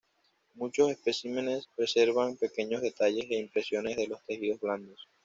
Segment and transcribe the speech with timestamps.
[0.55, 5.07] Muchos especímenes preservan pequeños detalles e impresiones de los tejidos blandos.